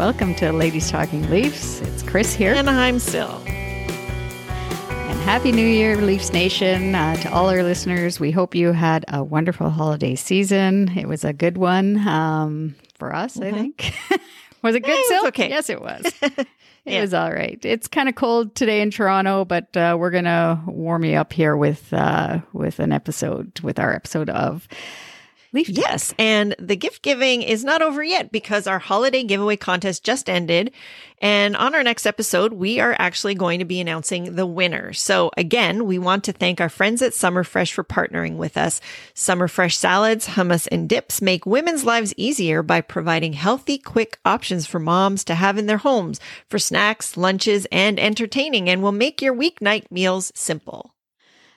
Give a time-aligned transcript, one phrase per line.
[0.00, 1.82] Welcome to Ladies Talking Leafs.
[1.82, 2.54] It's Chris here.
[2.54, 3.28] And I'm Sil.
[3.46, 6.94] And Happy New Year, Leafs Nation.
[6.94, 10.88] Uh, to all our listeners, we hope you had a wonderful holiday season.
[10.96, 13.92] It was a good one um, for us, I think.
[14.62, 15.26] was it good, it Sil?
[15.28, 15.50] okay.
[15.50, 16.02] Yes, it was.
[16.86, 17.02] It Yeah.
[17.02, 17.62] was all right.
[17.62, 21.54] It's kind of cold today in Toronto, but uh, we're gonna warm you up here
[21.54, 24.66] with uh, with an episode, with our episode of
[25.52, 25.66] Leaf.
[25.66, 25.76] Talk.
[25.76, 30.30] Yes, and the gift giving is not over yet because our holiday giveaway contest just
[30.30, 30.72] ended.
[31.18, 34.92] And on our next episode, we are actually going to be announcing the winner.
[34.92, 38.80] So again, we want to thank our friends at Summer Fresh for partnering with us.
[39.12, 44.66] Summer Fresh salads, hummus, and dips make women's lives easier by providing healthy, quick options
[44.66, 49.20] for moms to have in their homes for snacks, lunches, and entertaining and will make
[49.20, 50.94] your weeknight meals simple.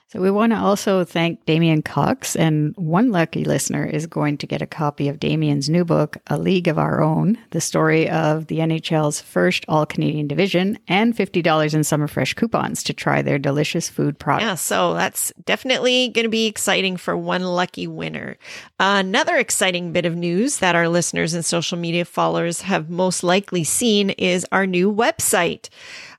[0.08, 4.46] So we want to also thank Damien Cox, and one lucky listener is going to
[4.46, 8.46] get a copy of Damien's new book, A League of Our Own, the story of
[8.46, 13.40] the NHL's first all Canadian division, and $50 in summer fresh coupons to try their
[13.40, 14.44] delicious food products.
[14.44, 18.36] Yeah, so that's definitely going to be exciting for one lucky winner.
[18.78, 23.64] another exciting bit of news that our listeners and social media followers have most likely
[23.64, 25.70] seen is our new website.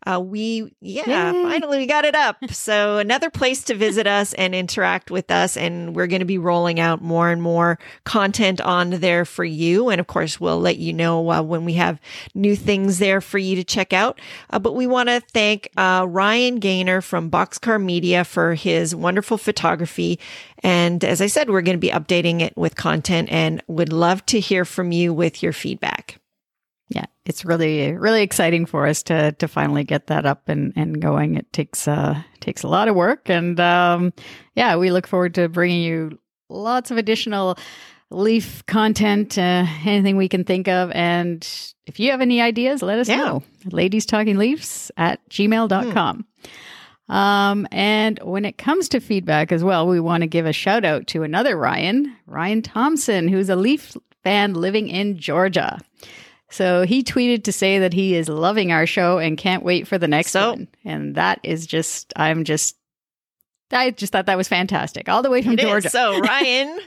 [0.05, 1.43] Uh, we, yeah, Yay.
[1.43, 2.37] finally we got it up.
[2.65, 5.55] So another place to visit us and interact with us.
[5.55, 9.89] And we're going to be rolling out more and more content on there for you.
[9.89, 11.99] And of course, we'll let you know uh, when we have
[12.33, 14.19] new things there for you to check out.
[14.49, 19.37] Uh, but we want to thank uh, Ryan Gaynor from Boxcar Media for his wonderful
[19.37, 20.19] photography.
[20.63, 24.25] And as I said, we're going to be updating it with content and would love
[24.27, 26.19] to hear from you with your feedback.
[27.25, 31.35] It's really really exciting for us to to finally get that up and and going.
[31.35, 34.13] It takes uh takes a lot of work, and um,
[34.55, 36.19] yeah, we look forward to bringing you
[36.49, 37.57] lots of additional
[38.11, 40.91] leaf content, uh, anything we can think of.
[40.91, 41.45] And
[41.87, 43.17] if you have any ideas, let us Yeah.
[43.17, 43.43] know.
[43.71, 46.25] Ladies Talking Leafs at gmail.com.
[47.09, 50.85] Um, and when it comes to feedback as well, we want to give a shout
[50.85, 55.79] out to another Ryan, Ryan Thompson, who's a Leaf fan living in Georgia.
[56.55, 59.97] So he tweeted to say that he is loving our show and can't wait for
[59.97, 60.67] the next So- one.
[60.85, 62.75] And that is just, I'm just,
[63.71, 65.09] I just thought that was fantastic.
[65.09, 65.65] All the way from It is.
[65.65, 65.89] Georgia.
[65.89, 66.79] So, Ryan,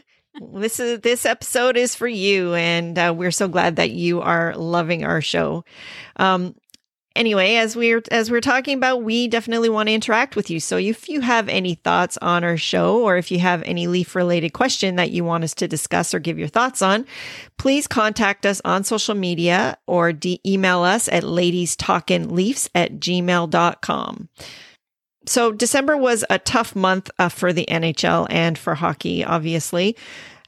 [0.52, 4.54] this is this episode is for you, and uh, we're so glad that you are
[4.56, 5.64] loving our show.
[6.16, 6.54] Um,
[7.18, 10.60] anyway, as we're as we're talking about, we definitely want to interact with you.
[10.60, 14.14] So, if you have any thoughts on our show, or if you have any leaf
[14.14, 17.04] related question that you want us to discuss or give your thoughts on,
[17.58, 24.28] please contact us on social media or de- email us at ladiestalkinleafs at gmail.com.
[25.26, 29.94] So December was a tough month uh, for the NHL and for hockey, obviously,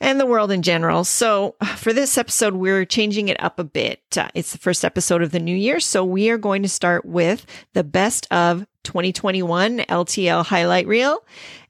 [0.00, 1.04] and the world in general.
[1.04, 4.00] So for this episode, we're changing it up a bit.
[4.16, 5.80] Uh, it's the first episode of the new year.
[5.80, 11.22] So we are going to start with the best of 2021 LTL highlight reel.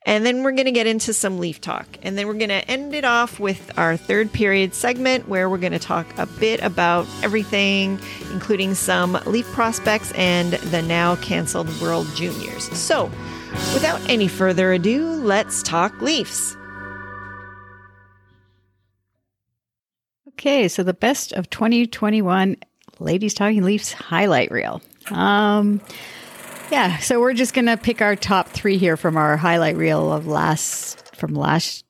[0.07, 1.87] And then we're going to get into some leaf talk.
[2.03, 5.59] And then we're going to end it off with our third period segment where we're
[5.59, 8.01] going to talk a bit about everything,
[8.33, 12.65] including some leaf prospects and the now canceled World Juniors.
[12.79, 13.11] So,
[13.75, 16.57] without any further ado, let's talk Leafs.
[20.41, 22.57] Okay, so the best of 2021
[22.99, 24.81] Ladies Talking Leafs highlight reel.
[25.11, 25.83] Um,
[26.71, 30.27] yeah, so we're just gonna pick our top three here from our highlight reel of
[30.27, 31.85] last from last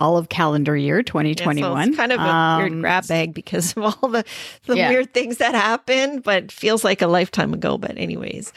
[0.00, 1.84] all of calendar year Yeah, 2021.
[1.84, 4.24] so it's kind of a weird Um, grab bag because of all the,
[4.66, 4.88] the Yeah.
[4.88, 7.78] weird things that happened, but feels like a lifetime ago.
[7.78, 8.52] But, anyways,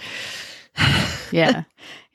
[1.31, 1.63] yeah.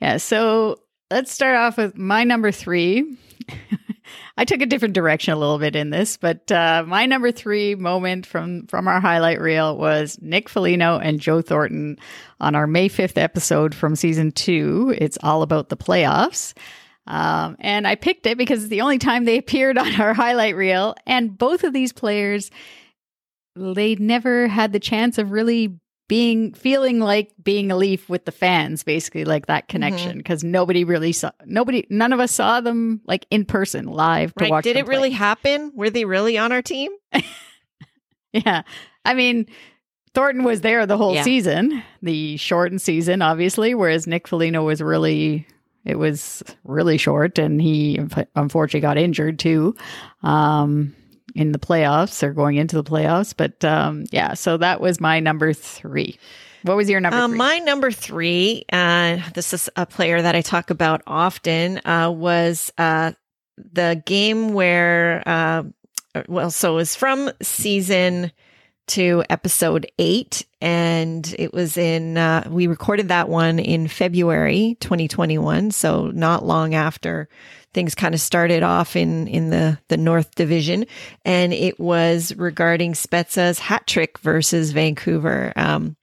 [0.01, 0.17] Yeah.
[0.17, 0.79] So
[1.09, 3.17] let's start off with my number three.
[4.41, 7.75] I took a different direction a little bit in this, but uh, my number three
[7.75, 11.99] moment from from our highlight reel was Nick Foligno and Joe Thornton
[12.39, 14.95] on our May fifth episode from season two.
[14.97, 16.57] It's all about the playoffs.
[17.05, 20.55] Um, and I picked it because it's the only time they appeared on our highlight
[20.55, 20.95] reel.
[21.05, 22.49] And both of these players,
[23.55, 25.79] they never had the chance of really
[26.11, 29.71] being feeling like being a leaf with the fans basically like that Mm-hmm.
[29.71, 34.35] connection because nobody really saw nobody none of us saw them like in person live
[34.35, 34.51] to Right.
[34.51, 35.71] watch Did it really happen?
[35.73, 36.91] Were they really on our team?
[38.33, 38.63] yeah
[39.05, 39.45] i mean
[40.13, 41.23] thornton was there the whole Yeah.
[41.23, 45.47] season the shortened season obviously whereas nick Foligno was really
[45.85, 47.99] it was really short and he
[48.35, 49.75] unfortunately got injured too
[50.23, 50.93] um
[51.35, 55.19] in the playoffs or going into the playoffs but um yeah so that was my
[55.19, 56.17] number three.
[56.63, 60.41] What was your number Uh, my number three, uh, this is a player that I
[60.41, 63.13] talk about often, uh, was uh,
[63.57, 65.63] the game where, uh,
[66.27, 68.31] well, so it was from season
[68.87, 75.71] to episode eight, and it was in, uh, we recorded that one in February 2021,
[75.71, 77.27] so not long after
[77.73, 80.85] things kind of started off in in the the North Division,
[81.25, 85.53] and it was regarding Spezza's hat trick versus Vancouver.
[85.55, 85.95] Um,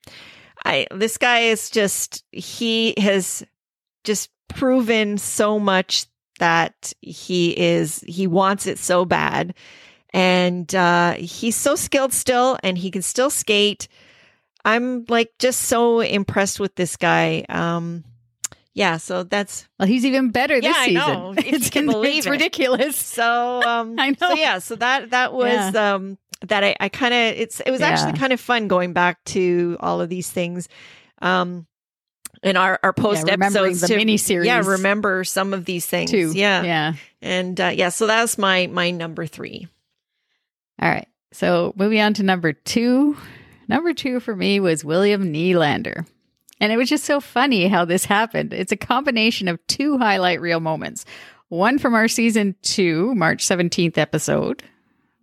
[0.64, 3.44] I this guy is just he has
[4.04, 6.06] just proven so much
[6.38, 9.54] that he is he wants it so bad.
[10.14, 13.88] And uh he's so skilled still and he can still skate.
[14.64, 17.44] I'm like just so impressed with this guy.
[17.48, 18.04] Um
[18.78, 22.26] yeah so that's well he's even better Yeah, this I season know, if it's, it's
[22.26, 22.30] it.
[22.30, 24.16] ridiculous so um I know.
[24.20, 26.16] so yeah so that that was um
[26.46, 29.76] that i, I kind of it's it was actually kind of fun going back to
[29.80, 30.68] all of these things
[31.20, 31.66] um
[32.44, 34.44] in our our post remembering episodes the to- miniseries.
[34.46, 38.68] yeah remember some of these things too yeah yeah and uh, yeah so that's my
[38.68, 39.66] my number three
[40.80, 41.08] All right.
[41.32, 43.16] So moving on to number two.
[43.68, 46.06] Number two for me was William Nylander.
[46.60, 48.52] And it was just so funny how this happened.
[48.52, 51.04] It's a combination of two highlight reel moments.
[51.48, 54.62] One from our season two, March 17th episode.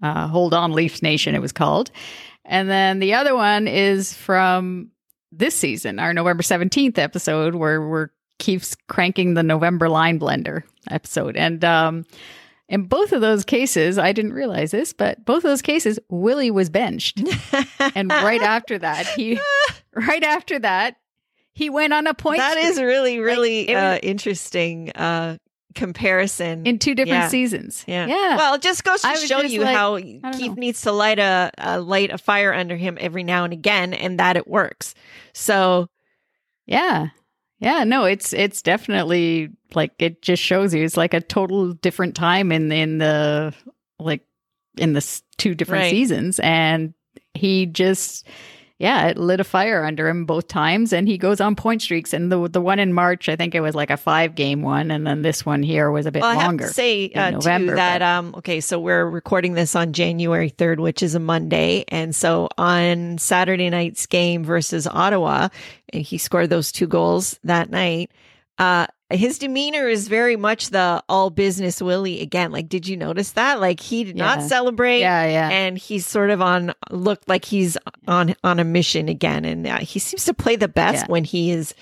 [0.01, 1.91] Uh, Hold on, Leafs Nation, it was called.
[2.43, 4.91] And then the other one is from
[5.31, 11.37] this season, our November 17th episode, where we're keeps cranking the November line blender episode.
[11.37, 12.05] And um,
[12.67, 16.51] in both of those cases, I didn't realize this, but both of those cases, Willie
[16.51, 17.21] was benched.
[17.95, 19.39] and right after that, he
[19.93, 20.97] right after that,
[21.55, 25.37] he went on a point that is streak really really it was- uh interesting uh
[25.73, 27.27] comparison in two different Yeah.
[27.27, 27.83] seasons.
[27.85, 28.07] Yeah.
[28.07, 28.37] Yeah.
[28.37, 30.21] Well, it just goes to show you like, how Keefe
[30.51, 30.53] know.
[30.53, 34.19] needs to light a, a light a fire under him every now and again, and
[34.19, 34.95] that it works.
[35.33, 35.87] So
[36.65, 37.07] Yeah.
[37.59, 42.15] Yeah, no, it's it's definitely like it just shows you it's like a total different
[42.15, 43.53] time in in the
[43.99, 44.21] like
[44.77, 45.89] in the two different Right.
[45.91, 46.93] seasons and
[47.33, 48.25] he just
[48.77, 52.13] yeah, it lit a fire under him both times and he goes on point streaks
[52.13, 54.91] and the the one in March I think it was like a 5 game one
[54.91, 56.65] and then this one here was a bit well, I longer.
[56.65, 59.93] have to say uh, November, too that but- um okay, so we're recording this on
[59.93, 65.47] January third, which is a Monday, and so on Saturday night's game versus Ottawa,
[65.93, 68.11] and he scored those two goals that night.
[68.57, 72.51] Uh, his demeanor is very much the all business Willie again.
[72.51, 73.59] Like, did you notice that?
[73.61, 74.99] Like, he did not celebrate.
[74.99, 75.49] yeah, yeah.
[75.49, 79.77] and he's sort of on looked like he's on on a mission again and uh,
[79.77, 81.11] he seems to play the best Yeah.
[81.11, 81.73] when he is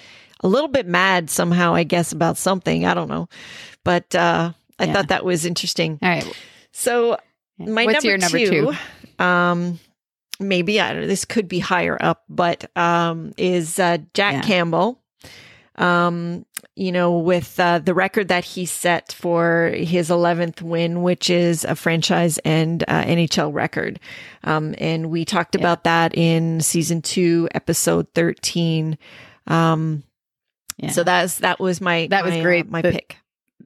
[0.42, 3.30] a little bit mad somehow i guess about something i don't know
[3.86, 4.92] but uh i Yeah.
[4.94, 6.28] thought that was interesting All right.
[6.74, 7.18] so
[7.58, 8.74] my What's number, your number two,
[9.18, 9.24] two?
[9.24, 9.80] um
[10.42, 14.42] maybe i don't know this could be higher up but um is uh jack Yeah.
[14.42, 15.00] campbell
[15.76, 16.46] um
[16.76, 21.64] you know with uh, the record that he set for his 11th win which is
[21.66, 24.00] a franchise and uh, nhl record
[24.44, 25.62] um and we talked Yeah.
[25.62, 28.98] about that in season 2 episode 13
[29.48, 30.04] um
[30.78, 30.90] Yeah.
[30.90, 32.70] so that's that was my That was my, uh, great.
[32.72, 33.18] my The- pick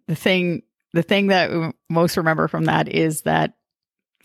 [0.07, 3.53] the thing the thing that we most remember from that is that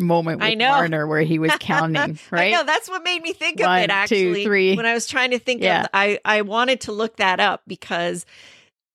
[0.01, 0.71] moment with I know.
[0.71, 2.55] Marner where he was counting, right?
[2.55, 4.45] I know that's what made me think One, of it two, actually.
[4.45, 4.75] three.
[4.77, 5.83] When I was trying to think Yeah.
[5.83, 8.25] of I I wanted to look that up because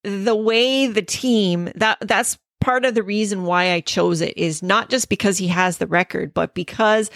[0.07, 4.63] the way the team that that's part of the reason why I chose it is
[4.63, 7.11] not just because he has the record, but because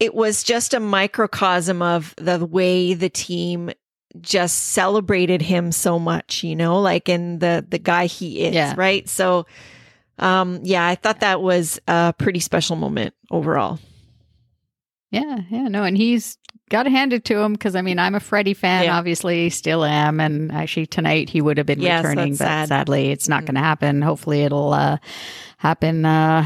[0.00, 3.70] it was just a microcosm of the way the team
[4.20, 8.74] just celebrated him so much, you know, like in the the guy he is, Yeah.
[8.76, 9.08] right?
[9.08, 9.46] So
[10.18, 13.78] um yeah, I thought that was a pretty special moment overall.
[15.10, 16.38] Yeah, yeah, no, and he's
[16.74, 18.98] got to hand it to him because I mean I'm a Freddie fan, Yeah.
[18.98, 22.68] obviously, still am, and actually tonight he would have been Yes, returning, but sad.
[22.68, 24.02] sadly it's not going to happen.
[24.02, 24.98] Hopefully it'll uh,
[25.58, 26.04] happen.
[26.04, 26.44] Uh,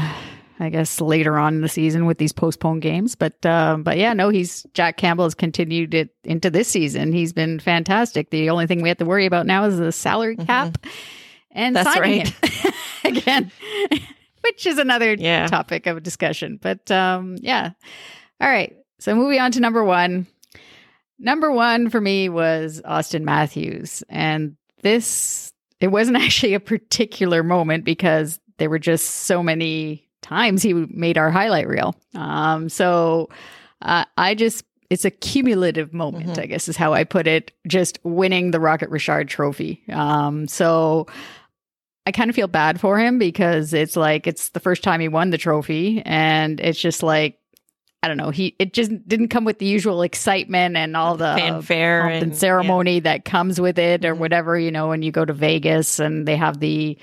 [0.61, 4.11] I guess later on in the season with these postponed games, but uh, but yeah,
[4.13, 7.13] no, he's Jack Campbell has continued it into this season.
[7.13, 8.29] He's been fantastic.
[8.29, 10.77] The only thing we have to worry about now is the salary cap
[11.51, 11.83] and Mm-hmm.
[11.83, 12.73] That's signing right.
[13.05, 13.51] again,
[14.43, 15.47] which is another Yeah.
[15.47, 16.59] topic of discussion.
[16.61, 17.71] But um, yeah,
[18.41, 18.75] all right.
[18.99, 20.27] So moving on to number one.
[21.17, 24.03] Number one for me was Auston Matthews.
[24.09, 30.61] And this, it wasn't actually a particular moment because there were just so many times
[30.61, 31.95] he made our highlight reel.
[32.13, 33.29] Um, so
[33.81, 36.39] uh, I just, it's a cumulative moment, Mhm.
[36.39, 39.81] I guess is how I put it, just winning the Rocket Richard trophy.
[39.91, 41.07] Um, so
[42.05, 45.07] I kind of feel bad for him because it's like it's the first time he
[45.07, 47.38] won the trophy and it's just like
[48.01, 51.33] I don't know, he it just didn't come with the usual excitement and all the
[51.37, 54.19] fanfare and, and- ceremony that comes with it or Mhm.
[54.19, 56.97] whatever, you know, when you go to Vegas and they have the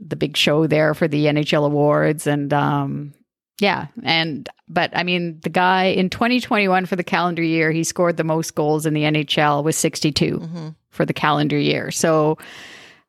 [0.00, 3.14] the big show there for the NHL awards and um
[3.60, 8.16] yeah, and but I mean the guy in 2021 for the calendar year, he scored
[8.18, 10.74] the most goals in the NHL with 62 Mhm.
[10.90, 11.90] for the calendar year.
[11.90, 12.36] So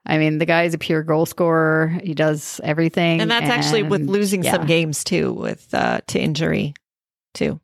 [0.05, 1.99] I mean, the guy is a pure goal scorer.
[2.01, 3.19] He does everything.
[3.19, 4.53] And that's actually with losing yeah.
[4.53, 6.73] some games too, with uh, to injury
[7.37, 7.59] too.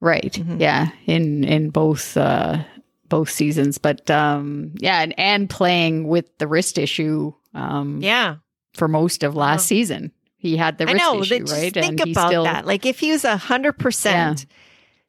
[0.00, 0.32] Right.
[0.32, 0.60] Mhm.
[0.60, 0.88] Yeah.
[1.06, 2.62] In in both uh
[3.08, 3.78] both seasons.
[3.78, 8.36] But um yeah, and, and playing with the wrist issue um Yeah,
[8.74, 9.74] for most of last Oh.
[9.74, 10.12] season.
[10.36, 11.20] He had the I wrist know.
[11.22, 11.74] issue, just right?
[11.74, 12.64] think he about still that.
[12.64, 14.46] Like if he was a hundred percent,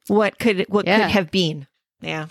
[0.08, 1.02] what could what Yeah.
[1.02, 1.66] could have been?
[2.00, 2.26] Yeah.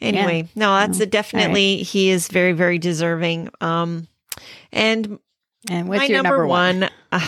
[0.00, 1.04] Anyway, no, that's No.
[1.04, 3.48] a definitely he is very very deserving.
[3.60, 4.06] Um,
[4.70, 5.18] and
[5.70, 6.80] and what's my your number, number, one?
[6.80, 7.26] one, uh,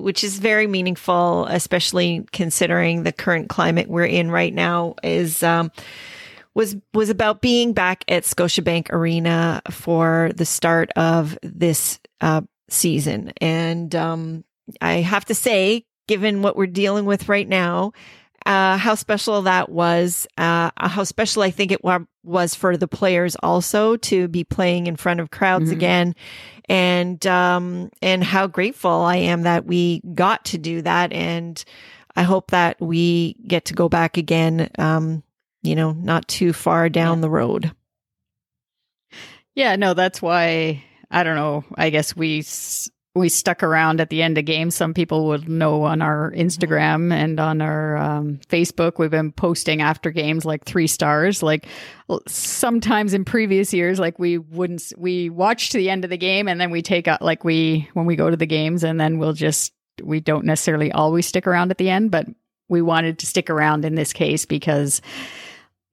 [0.00, 5.70] which is very meaningful, especially considering the current climate we're in right now, is um,
[6.54, 13.32] was was about being back at Scotiabank Arena for the start of this uh, season,
[13.40, 14.44] and um,
[14.80, 17.92] I have to say, given what we're dealing with right now.
[18.50, 22.88] Uh, how special that was, uh, how special I think it wa- was for the
[22.88, 25.72] players also to be playing in front of crowds Mhm.
[25.72, 26.14] again
[26.68, 31.62] and um and how grateful I am that we got to do that and
[32.16, 35.22] I hope that we get to go back again um
[35.62, 37.22] you know not too far down Yeah.
[37.22, 37.72] the road.
[39.54, 41.64] Yeah, no, that's why I don't know.
[41.76, 44.76] I guess we s- we stuck around at the end of games.
[44.76, 48.98] Some people would know on our Instagram and on our um, Facebook.
[48.98, 51.42] We've been posting after games like three stars.
[51.42, 51.66] Like
[52.28, 54.92] sometimes in previous years, like we wouldn't.
[54.96, 57.88] We watch to the end of the game and then we take out like we
[57.94, 61.48] when we go to the games and then we'll just we don't necessarily always stick
[61.48, 62.26] around at the end, but
[62.68, 65.02] we wanted to stick around in this case because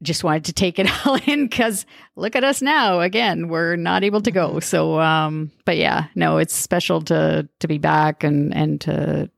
[0.03, 1.85] just wanted to take it all in because
[2.15, 6.37] look at us now again we're not able to go so um but yeah no
[6.37, 9.29] it's special to to be back and and to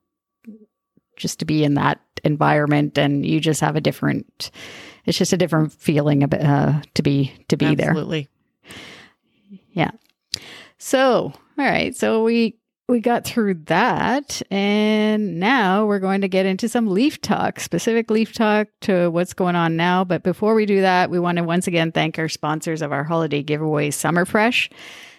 [1.15, 4.51] just to be in that environment and you just have a different
[5.05, 8.29] it's just a different feeling of, uh, to be to be there Absolutely.
[9.71, 9.91] Yeah.
[10.77, 11.95] So, all right.
[11.95, 12.57] So we
[12.89, 18.09] we got through that and now we're going to get into some leaf talk, specific
[18.09, 21.43] leaf talk to what's going on now, but before we do that, we want to
[21.43, 24.71] once again thank our sponsors of our holiday giveaway, Summerfresh.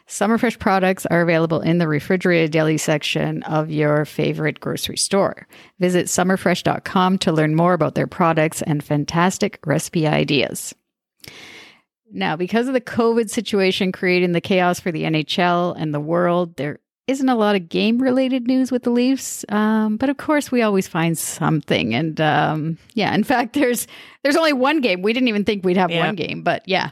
[0.09, 5.47] Summerfresh products are available in the refrigerated deli section of your favorite grocery store.
[5.79, 10.75] Visit summerfresh.com to learn more about their products and fantastic recipe ideas.
[12.11, 16.57] Now, because of the COVID situation creating the chaos for the NHL and the world,
[16.57, 19.45] there isn't a lot of game related news with the Leafs.
[19.49, 21.95] Um, but of course, we always find something.
[21.95, 23.87] And um, yeah, in fact, there's
[24.23, 25.02] there's only one game.
[25.02, 26.07] We didn't even think we'd have Yeah.
[26.07, 26.90] one game, but yeah.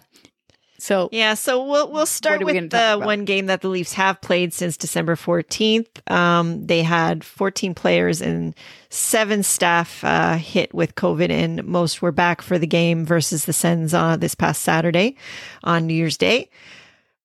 [0.80, 4.20] So Yeah, so we'll we'll start we with the one game that the Leafs have
[4.20, 6.08] played since December 14th.
[6.08, 8.54] Um, they had 14 players and
[8.88, 13.52] seven staff uh, hit with COVID, and most were back for the game versus the
[13.52, 15.16] Sens uh, this past Saturday
[15.64, 16.48] on New Year's Day,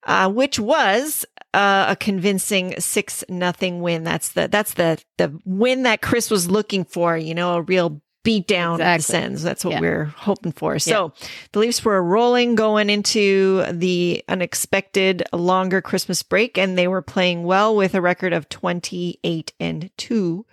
[0.05, 1.23] uh, which was
[1.53, 4.03] uh, a convincing six nothing win.
[4.03, 7.15] That's the that's the the win that Chris was looking for.
[7.17, 9.01] You know, a real beat down Exactly.
[9.03, 9.43] Sens.
[9.43, 9.79] That's what Yeah.
[9.81, 10.79] we're hoping for.
[10.79, 11.11] So
[11.51, 17.43] the Leafs were rolling going into the unexpected longer Christmas break, and they were playing
[17.43, 20.45] well with a record of 28 and 2.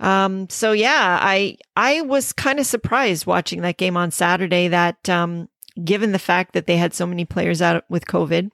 [0.00, 5.08] Um, so yeah, I I was kind of surprised watching that game on Saturday that
[5.08, 5.48] um,
[5.84, 8.50] given the fact that they had so many players out with COVID,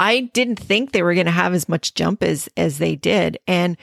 [0.00, 3.38] I didn't think they were going to have as much jump as as they did.
[3.46, 3.76] And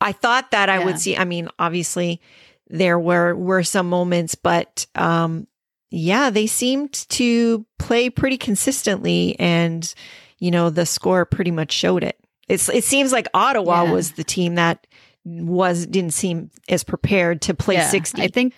[0.00, 0.84] I thought that I Yeah.
[0.84, 2.20] would see I mean, obviously
[2.68, 5.46] there were were some moments, but um,
[5.90, 9.92] yeah, they seemed to play pretty consistently, and
[10.38, 12.18] you know the score pretty much showed it.
[12.48, 13.92] It's it seems like Ottawa Yeah.
[13.92, 14.86] was the team that
[15.24, 18.22] was didn't seem as prepared to play Yeah, sixty.
[18.22, 18.54] I think.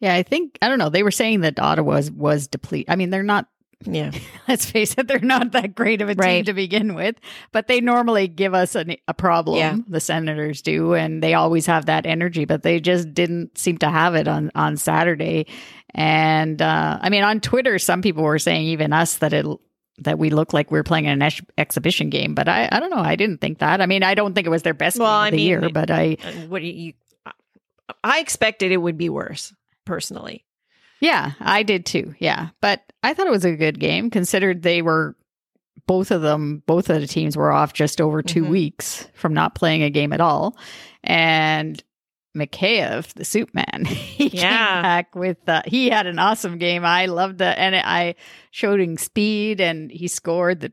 [0.00, 0.90] Yeah, I think I don't know.
[0.90, 2.90] They were saying that Ottawa was, was depleted.
[2.90, 3.46] I mean, they're not.
[3.82, 4.10] Yeah,
[4.48, 7.16] Let's face it, they're not that great of a team to begin with.
[7.52, 9.58] But they normally give us an, a problem.
[9.58, 9.76] Yeah.
[9.88, 12.44] The Senators do, and they always have that energy.
[12.44, 15.46] But they just didn't seem to have it on on Saturday.
[15.94, 19.46] And uh, I mean, on Twitter, some people were saying, even us, that it
[19.98, 22.34] that we look like we are playing an ex- exhibition game.
[22.34, 22.96] But I, I don't know.
[22.96, 23.80] I didn't think that.
[23.80, 25.46] I mean, I don't think it was their best Well, game I of the mean,
[25.46, 25.68] year.
[25.72, 26.16] But I,
[26.48, 26.94] what do you?
[28.02, 29.52] I expected it would be worse,
[29.84, 30.44] personally.
[31.04, 32.14] Yeah, I did too.
[32.18, 32.48] Yeah.
[32.60, 35.16] But I thought it was a good game considered they were
[35.86, 38.48] both of them, both of the teams were off just over 2 Mhm.
[38.48, 40.56] weeks from not playing a game at all.
[41.02, 41.82] And
[42.36, 44.74] Mikheyev, the soup man, he Yeah.
[44.76, 46.84] came back with, uh, he had an awesome game.
[46.84, 47.58] I loved it.
[47.58, 48.14] And I
[48.50, 50.72] showed him speed and he scored the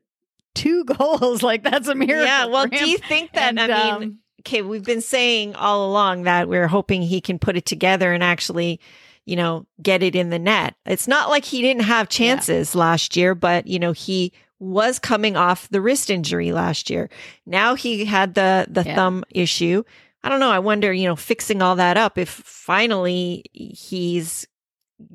[0.56, 1.44] two goals.
[1.44, 2.26] Like that's a miracle.
[2.26, 2.46] Yeah.
[2.46, 3.50] Well, do you think that?
[3.50, 7.38] And, I mean, um, okay, we've been saying all along that we're hoping he can
[7.38, 8.80] put it together and actually,
[9.26, 10.76] you know, get it in the net.
[10.86, 15.36] It's not like he didn't have chances last year, but you know, he was coming
[15.36, 17.10] off the wrist injury last year.
[17.46, 18.96] Now he had the the Yeah.
[18.96, 19.84] thumb issue.
[20.24, 20.52] I don't know.
[20.52, 24.48] I wonder, you know, fixing all that up if finally he's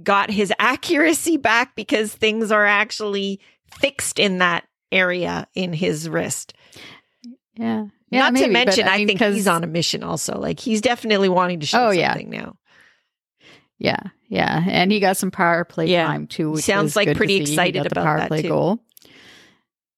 [0.02, 3.40] got his accuracy back because things are actually
[3.80, 6.54] fixed in that area in his wrist.
[7.54, 7.86] yeah.
[8.10, 10.38] Yeah, Not maybe, to but mention, I, mean, think 'cause- he's on a mission also.
[10.38, 12.10] Like he's definitely wanting to show Oh, yeah.
[12.12, 12.56] something now.
[13.78, 16.06] Yeah, yeah, and he got some power play Yeah.
[16.06, 16.52] time too.
[16.52, 17.34] Which Sounds like good to pretty.
[17.36, 18.48] He excited got the about power that, play too.
[18.48, 18.80] goal.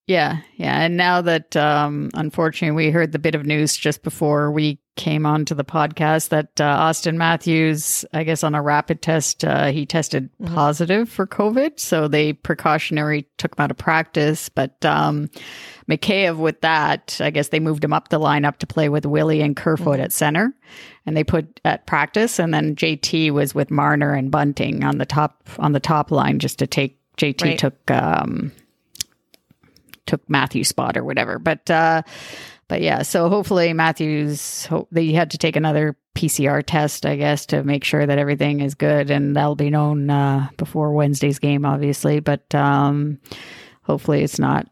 [0.09, 4.51] Yeah, yeah, and now that um, unfortunately we heard the bit of news just before
[4.51, 9.45] we came onto the podcast that uh, Auston Matthews, I guess on a rapid test,
[9.45, 10.55] uh, he tested Mhm.
[10.55, 14.49] positive for COVID, so they precautionary took him out of practice.
[14.49, 15.29] But um,
[15.91, 19.43] Mikheyev with that, I guess they moved him up the lineup to play with Willie
[19.43, 20.05] and Kerfoot Mhm.
[20.05, 20.55] at center,
[21.05, 25.07] and they put at practice, and then JT was with Marner and Bunting on the
[25.07, 27.59] top on the top line just to take JT Right.
[27.59, 28.53] took um,
[30.09, 31.39] took Matthew's spot or whatever.
[31.39, 32.03] But uh,
[32.67, 37.47] but yeah, so hopefully Matthews hope they had to take another PCR test, I guess,
[37.47, 41.65] to make sure that everything is good, and that'll be known uh, before Wednesday's game,
[41.65, 42.19] obviously.
[42.21, 43.21] But um,
[43.83, 44.67] hopefully it's not.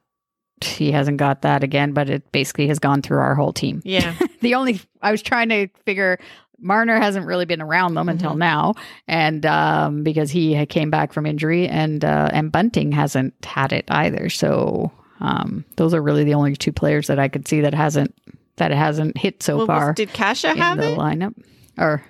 [0.64, 3.80] He hasn't got that again, but it basically has gone through our whole team.
[3.84, 4.14] Yeah.
[4.40, 6.18] The only I was trying to figure
[6.58, 8.38] Marner hasn't really been around them until Mhm.
[8.38, 8.74] now,
[9.08, 13.86] and um, because he came back from injury, and uh, and Bunting hasn't had it
[13.88, 14.28] either.
[14.28, 18.14] So um, those are really the only two players that I could see that hasn't
[18.56, 20.98] that it hasn't hit so Well, was- far did Kase in have the it?
[20.98, 21.34] lineup.
[21.78, 22.02] Or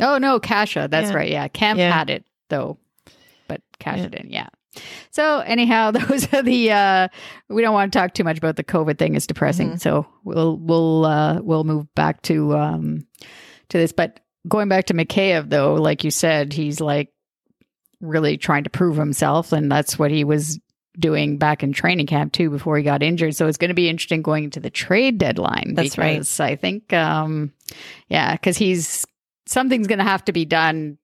[0.00, 0.74] oh no, Kase.
[0.74, 1.14] That's Yeah.
[1.16, 1.30] right.
[1.30, 1.92] Yeah, Camp Yeah.
[1.96, 2.78] had it though,
[3.48, 4.08] but Kase Yeah.
[4.08, 4.30] didn't.
[4.32, 4.48] Yeah.
[5.12, 6.72] So anyhow, those are the.
[6.72, 7.08] Uh,
[7.48, 9.14] we don't want to talk too much about the COVID thing.
[9.14, 9.74] It's depressing.
[9.74, 9.80] Mhm.
[9.80, 13.06] So we'll we'll uh, we'll move back to um,
[13.68, 13.92] to this.
[13.92, 17.12] But going back to Mikheyev, though, like you said, he's like
[18.00, 20.58] really trying to prove himself, and that's what he was
[20.98, 23.34] doing back in training camp too before he got injured.
[23.34, 25.74] So it's going to be interesting going into the trade deadline.
[25.74, 26.50] That's right.
[26.52, 27.52] I think, um,
[28.08, 29.04] yeah, because he's
[29.46, 30.98] something's going to have to be done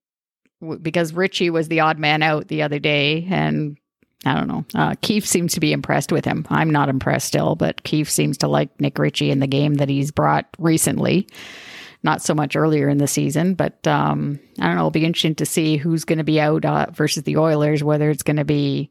[0.60, 3.76] w- because Ritchie was the odd man out the other day, and
[4.24, 4.64] I don't know.
[4.74, 6.46] Uh, Keefe seems to be impressed with him.
[6.50, 9.88] I'm not impressed still, but Keefe seems to like Nick Ritchie in the game that
[9.88, 11.26] he's brought recently.
[12.02, 14.82] Not so much earlier in the season, but um, I don't know.
[14.82, 17.82] It'll be interesting to see who's going to be out uh, versus the Oilers.
[17.84, 18.90] Whether it's going to be,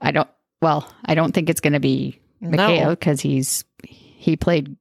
[0.00, 0.28] I don't.
[0.62, 2.90] Well, I don't think it's going to be Mikhail No.
[2.90, 4.76] because he's he played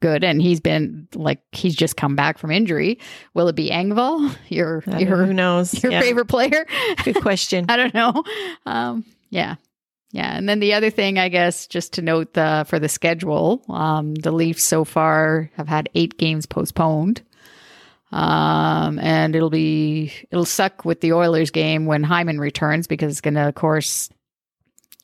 [0.00, 2.98] good and he's been like he's just come back from injury.
[3.34, 5.82] Will it be Engvall, your I know, your who knows?
[5.82, 6.00] your Yeah.
[6.00, 6.66] favorite player?
[7.04, 7.66] Good question.
[7.70, 8.22] I don't know.
[8.66, 9.56] Um, yeah.
[10.12, 10.34] Yeah.
[10.36, 14.14] And then the other thing, I guess, just to note the, for the schedule, um,
[14.14, 17.22] the Leafs so far have had eight games postponed.
[18.12, 23.20] Um, and it'll be, it'll suck with the Oilers game when Hyman returns because it's
[23.20, 24.08] going to, of course,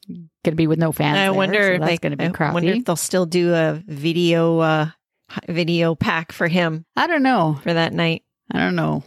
[0.08, 1.16] going to be with no fans.
[1.18, 1.76] I there, wonder.
[1.78, 2.54] so that's going to be I crappy.
[2.54, 4.86] wonder if they'll still do a video, uh,
[5.48, 7.58] video pack for him I don't know.
[7.62, 8.22] for that night.
[8.50, 9.04] I don't know.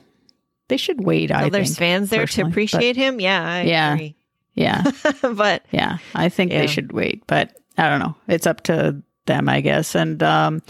[0.69, 1.31] They should wait.
[1.31, 1.77] I Oh, there's think.
[1.77, 3.19] fans there to appreciate him.
[3.19, 3.93] Yeah, I Yeah.
[3.93, 4.15] agree.
[4.55, 4.84] Yeah.
[5.21, 6.60] but Yeah, I think Yeah.
[6.62, 8.15] they should wait, but I don't know.
[8.27, 9.95] It's up to them, I guess.
[9.95, 10.62] And um,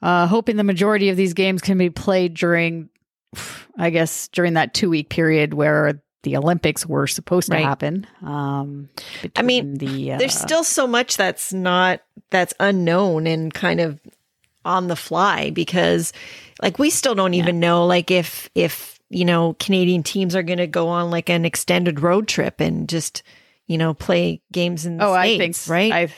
[0.00, 2.88] uh, hoping the majority of these games can be played during,
[3.76, 7.64] I guess, during that two week period where the Olympics were supposed to Right.
[7.64, 8.06] happen.
[8.22, 8.88] Um,
[9.36, 13.98] I mean, the uh, there's still so much that's not that's unknown and kind of
[14.64, 16.12] on the fly because
[16.62, 20.58] like we still don't even know like if if you know Canadian teams are going
[20.58, 23.22] to go on like an extended road trip and just
[23.66, 25.90] you know play games in the Oh, I think right?
[25.92, 26.14] I've,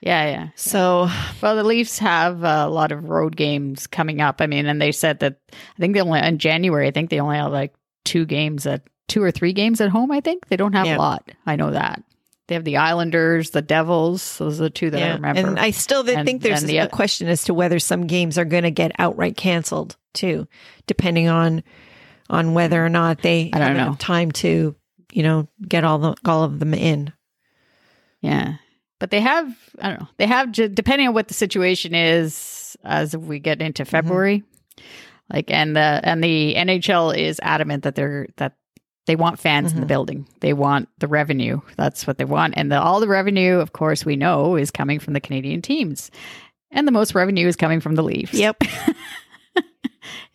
[0.00, 0.48] yeah, yeah.
[0.54, 1.08] so
[1.42, 4.40] Well, the Leafs have a lot of road games coming up.
[4.40, 6.86] I mean, and they said that I think they only in January.
[6.86, 10.10] I think they only have like two games at two or three games at home.
[10.12, 10.96] I think they don't have Yeah.
[10.96, 11.28] a lot.
[11.46, 12.02] I know that
[12.46, 14.38] they have the Islanders, the Devils.
[14.38, 15.40] Those are the two that I remember.
[15.48, 18.44] And I still And think there's the a question as to whether some games are
[18.46, 20.46] going to get outright canceled too,
[20.86, 21.62] depending on
[22.30, 23.96] on whether or not they I don't have know.
[23.98, 24.74] time to
[25.12, 27.12] you know get all the all of them in.
[28.20, 28.54] Yeah.
[29.00, 33.16] But they have, I don't know, they have, depending on what the situation is as
[33.16, 33.90] we get into Mm-hmm.
[33.90, 34.42] February,
[35.32, 38.54] like, and the, and the NHL is adamant that they're, that
[39.08, 39.88] they want fans in the Mhm.
[39.88, 40.26] building.
[40.38, 41.60] They want the revenue.
[41.76, 42.54] That's what they want.
[42.56, 46.12] And the, all the revenue, of course, we know is coming from the Canadian teams.
[46.70, 48.34] And the most revenue is coming from the Leafs.
[48.34, 48.62] Yep.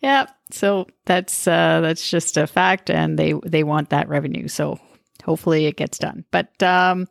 [0.02, 0.28] Yep.
[0.50, 4.48] So that's uh that's just a fact and they they want that revenue.
[4.48, 4.78] So
[5.24, 6.24] hopefully it gets done.
[6.30, 7.08] But um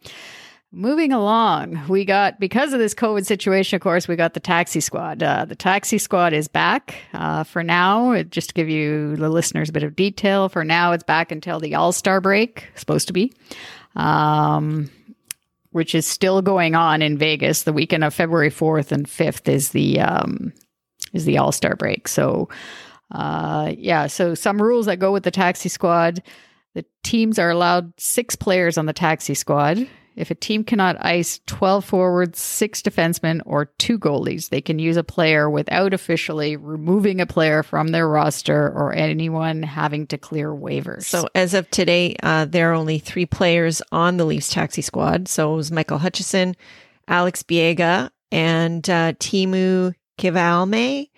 [0.74, 4.80] moving along, we got because of this COVID situation, of course, we got the taxi
[4.80, 5.24] squad.
[5.24, 8.24] Uh, the taxi squad is back uh, for now.
[8.24, 11.60] Just to give you the listeners a bit of detail, for now it's back until
[11.60, 13.32] the All Star break, supposed to be.
[13.96, 14.90] Um
[15.74, 17.64] which is still going on in Vegas.
[17.64, 20.54] The weekend of February 4th and 5th is the um,
[21.12, 22.08] is the All Star break.
[22.08, 22.48] So,
[23.12, 24.08] uh, yeah.
[24.08, 26.24] So some rules that go with the taxi squad:
[26.76, 29.88] the teams are allowed six players on the taxi squad.
[30.16, 34.98] If a team cannot ice 12 forwards, six defensemen, or two goalies, they can use
[34.98, 40.50] a player without officially removing a player from their roster or anyone having to clear
[40.50, 41.04] waivers.
[41.04, 45.28] So as of today, uh, there are only three players on the Leafs taxi squad.
[45.28, 46.56] So it was Michael Hutchinson,
[47.08, 51.10] Alex Biega, and uh, Timu Kivalme.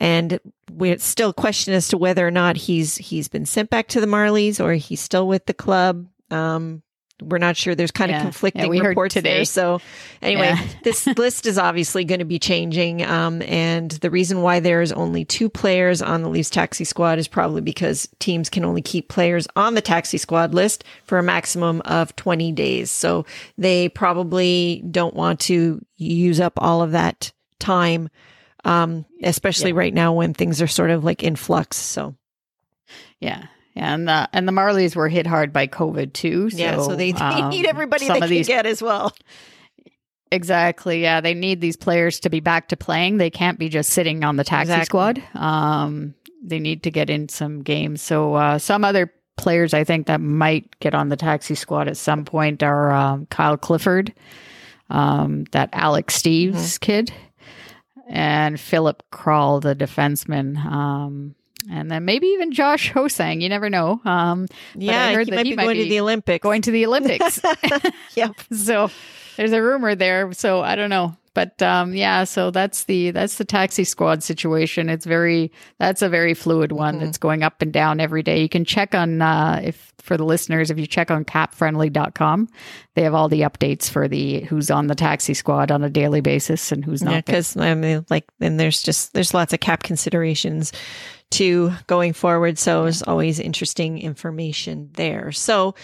[0.00, 4.00] And we're still question as to whether or not he's he's been sent back to
[4.00, 6.06] the Marlies or he's still with the club.
[6.30, 6.82] Um,
[7.28, 7.74] we're not sure.
[7.74, 8.16] There's kind Yeah.
[8.16, 9.34] of Yeah, conflicting heard reports today.
[9.36, 9.44] there.
[9.44, 9.80] So
[10.22, 10.66] anyway, Yeah.
[10.84, 13.02] this list is obviously going to be changing.
[13.04, 17.18] Um, and the reason why there is only two players on the Leafs taxi squad
[17.18, 21.22] is probably because teams can only keep players on the taxi squad list for a
[21.22, 22.90] maximum of 20 days.
[22.90, 23.26] So
[23.58, 28.08] they probably don't want to use up all of that time.
[28.66, 29.76] Um, especially Yeah.
[29.78, 31.76] right now when things are sort of like in flux.
[31.76, 32.14] So
[33.20, 33.44] Yeah.
[33.76, 36.50] And the and the Marlies were hit hard by COVID too.
[36.50, 39.12] So, yeah, so they, they um, need everybody they can these get as well.
[40.30, 41.02] exactly.
[41.02, 43.16] Yeah, they need these players to be back to playing.
[43.18, 44.84] They can't be just sitting on the taxi Exactly.
[44.86, 45.22] squad.
[45.34, 48.02] Um, they need to get in some games.
[48.02, 51.96] So uh, some other players I think that might get on the taxi squad at
[51.96, 54.12] some point are um, Kyle Clifford,
[54.90, 57.12] um, that Alex Steeves kid,
[58.08, 60.56] and Filip Kral, the defenseman.
[60.64, 61.34] Um,
[61.70, 63.40] and then maybe even Josh Ho-Sang.
[63.40, 64.00] You never know.
[64.04, 66.42] Um, but I Yeah, heard he that might he be might going to the Olympics.
[66.42, 67.40] going to the Olympics.
[68.14, 68.32] yep.
[68.52, 68.90] so
[69.36, 70.32] there's a rumor there.
[70.32, 71.16] So I don't know.
[71.34, 74.88] But um, yeah, so that's the that's the taxi squad situation.
[74.88, 75.50] It's very
[75.80, 76.96] that's a very fluid one.
[76.98, 77.06] Mm-hmm.
[77.06, 78.40] It's going up and down every day.
[78.40, 82.48] You can check on uh, if for the listeners, if you check on capfriendly.com,
[82.94, 86.20] they have all the updates for the who's on the taxi squad on a daily
[86.20, 87.10] basis and who's not.
[87.10, 87.22] there.
[87.22, 90.72] because I mean, like, then there's just there's lots of cap considerations
[91.32, 92.58] to going forward.
[92.58, 95.32] So it's always interesting information there.
[95.32, 95.74] So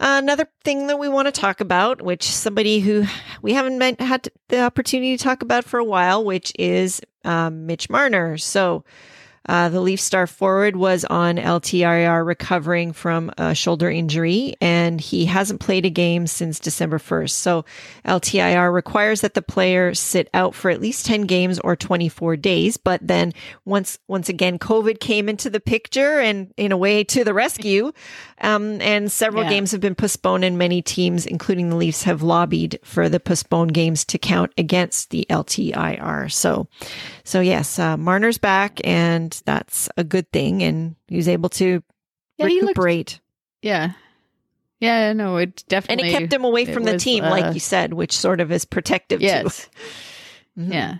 [0.00, 3.04] another thing that we want to talk about, which somebody who
[3.42, 7.66] we haven't met, had the opportunity to talk about for a while, which is um,
[7.66, 8.38] Mitch Marner.
[8.38, 8.84] So.
[9.46, 15.26] Uh, the Leaf star forward was on LTIR recovering from a shoulder injury, and he
[15.26, 17.30] hasn't played a game since December 1st.
[17.30, 17.64] So,
[18.06, 22.76] LTIR requires that the player sit out for at least 10 games or 24 days.
[22.76, 23.32] But then,
[23.64, 27.92] once once again, COVID came into the picture and, in a way, to the rescue.
[28.40, 29.50] Um, and several Yeah.
[29.50, 33.74] games have been postponed, and many teams, including the Leafs, have lobbied for the postponed
[33.74, 36.28] games to count against the LTIR.
[36.30, 36.66] So,
[37.24, 40.62] so yes, uh, Marner's back, and that's a good thing.
[40.62, 41.82] And he was able to
[42.38, 43.20] Yeah, he looked- recuperate,
[43.62, 43.92] yeah,
[44.80, 46.08] yeah, no, it definitely.
[46.08, 48.40] and it kept him away from the was, team, uh, like you said, which sort
[48.40, 49.66] of is protective Yes.
[49.66, 49.70] too.
[50.60, 50.72] Mhm.
[50.72, 50.94] Yeah.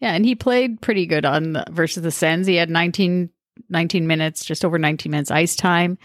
[0.00, 0.12] Yeah.
[0.12, 2.46] And he played pretty good on the, versus the Sens.
[2.46, 3.30] He had 19,
[3.70, 5.96] 19 minutes, just over 19 minutes ice time.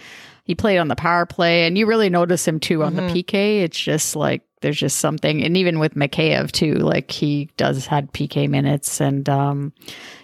[0.45, 3.13] He played on the power play, and you really notice him too on Mhm.
[3.13, 3.63] the PK.
[3.63, 8.13] It's just like there's just something, and even with Mikheyev too, like he does had
[8.13, 9.73] PK minutes, and um,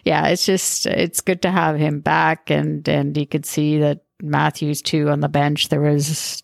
[0.05, 4.01] yeah, it's just it's good to have him back, and and you could see that
[4.21, 5.69] Matthews too on the bench.
[5.69, 6.43] There was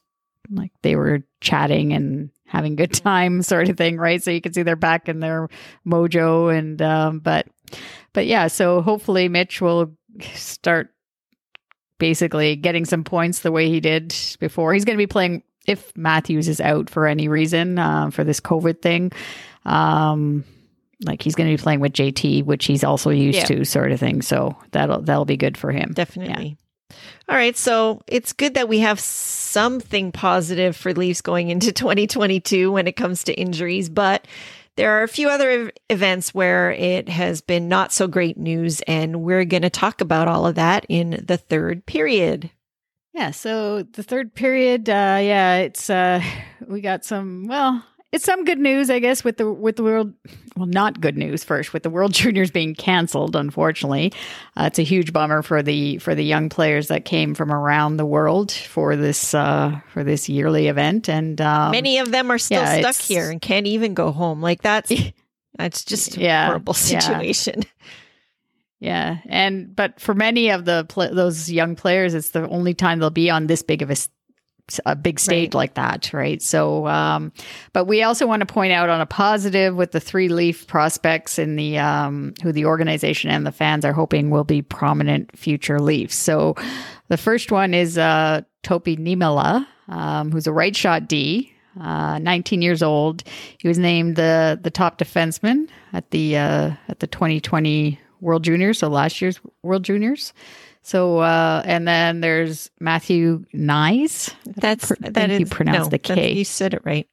[0.52, 4.22] like they were chatting and having good time, sort of thing, right?
[4.24, 5.50] So you can see they're back in their
[5.86, 7.48] mojo, and um, but
[8.14, 9.96] but yeah, so hopefully Mitch will
[10.34, 10.90] start
[11.98, 14.74] basically getting some points the way he did before.
[14.74, 18.40] He's going to be playing if Matthews is out for any reason uh, for this
[18.40, 19.12] COVID thing.
[19.66, 20.44] Um,
[21.06, 23.46] like he's going to be playing with JT, which he's also used Yeah.
[23.58, 24.22] to, sort of thing.
[24.22, 25.92] So that'll that'll be good for him.
[25.94, 26.58] Definitely.
[27.30, 27.56] All right.
[27.58, 32.94] So it's good that we have something positive for Leafs going into 2022 when it
[32.96, 34.26] comes to injuries, but
[34.78, 39.22] there are a few other events where it has been not so great news, and
[39.22, 42.52] we're going to talk about all of that in the third period.
[43.14, 46.22] Yeah, so the third period, uh, yeah, it's uh,
[46.68, 47.48] we got some.
[47.48, 50.14] Well, it's some good news, I guess, with the with the world.
[50.56, 53.36] Well, not good news first with the World Juniors being canceled.
[53.36, 54.14] Unfortunately,
[54.56, 57.98] uh, it's a huge bummer for the for the young players that came from around
[57.98, 62.38] the world for this uh, for this yearly event, and um, Many of them are
[62.38, 64.42] still yeah, stuck here and can't even go home.
[64.42, 64.92] Like that's
[65.58, 67.64] that's just a Yeah, horrible situation.
[68.80, 73.00] Yeah, and but for many of the pl- those young players, it's the only time
[73.00, 73.96] they'll be on this big of a
[74.86, 75.60] a big stage Right.
[75.60, 76.42] like that, right?
[76.42, 77.32] So, um,
[77.74, 81.40] but we also want to point out on a positive with the three Leaf prospects
[81.40, 85.80] in the um, who the organization and the fans are hoping will be prominent future
[85.80, 86.16] Leafs.
[86.16, 86.56] So,
[87.08, 91.54] the first one is uh, Topi Niemelä, um, who's a right shot D.
[91.80, 93.24] Uh, 19 years old.
[93.60, 98.80] He was named the the top defenseman at the uh, at the 2020 World Juniors,
[98.80, 100.34] so last year's World Juniors.
[100.88, 104.34] So uh, and then there's Matthew Knies.
[104.46, 106.32] That's pr- that think is you pronounced no, the K.
[106.32, 107.10] You said it right.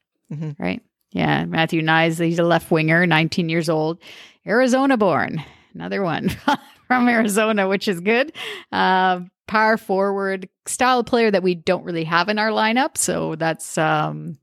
[0.60, 0.80] right?
[1.10, 2.24] Yeah, Matthew Knies.
[2.24, 3.98] He's a left winger, 19 years old,
[4.46, 5.42] Arizona born.
[5.74, 6.28] Another one
[6.86, 8.32] from Arizona, which is good.
[8.70, 13.76] Uh, power forward style player that we don't really have in our lineup, so that's
[13.76, 14.38] um,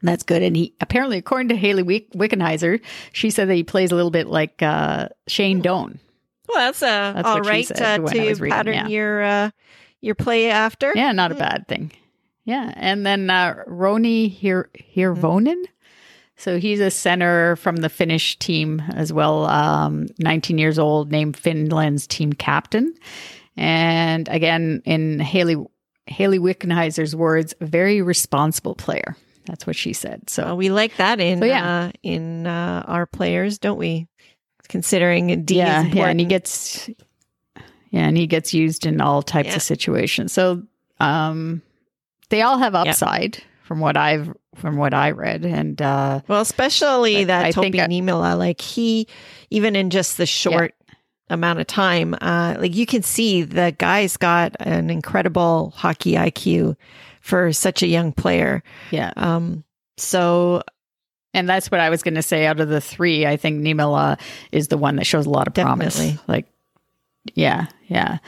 [0.00, 0.42] that's good.
[0.42, 2.80] And he apparently, according to Hayley Wick- Wickenheiser,
[3.12, 6.00] she said that he plays a little bit like uh, Shane Doan.
[6.48, 8.86] Well, that's, uh, That's all right uh, to reading, pattern yeah.
[8.88, 9.50] your uh,
[10.00, 10.92] your play after.
[10.94, 11.92] Yeah, not a bad thing.
[12.44, 15.62] Yeah, and then uh, Roni Hir- Hirvonen.
[16.36, 19.46] So he's a center from the Finnish team as well.
[19.46, 22.94] Um, 19 years old, named Finland's team captain,
[23.56, 25.56] and again, in Hayley
[26.06, 29.16] Hayley Wickenheiser's words, very responsible player.
[29.46, 30.30] That's what she said.
[30.30, 31.66] So Uh, we like that in So, yeah.
[31.88, 34.06] uh, in uh, our players, don't we?
[34.68, 35.96] Considering D yeah, is important.
[35.98, 36.90] yeah, and he gets
[37.90, 39.56] yeah, and he gets used in all types Yeah.
[39.56, 40.32] of situations.
[40.32, 40.62] So
[41.00, 41.62] um,
[42.28, 47.24] they all have upside from what I've from what I read, and uh, well, especially
[47.24, 47.52] that I
[47.84, 49.06] I- Niemelä, like he,
[49.50, 50.74] even in just the short
[51.30, 56.74] amount of time, uh, like you can see the guy's got an incredible hockey IQ
[57.20, 58.62] for such a young player.
[58.90, 59.64] yeah, Um,
[59.96, 60.62] so
[61.34, 62.46] and that's what I was going to say.
[62.46, 64.18] Out of the three, I think Niemelä
[64.52, 66.00] is the one that shows a lot of promise.
[66.28, 66.46] Like,
[67.34, 68.18] yeah, yeah,